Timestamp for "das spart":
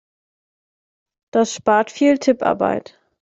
1.31-1.91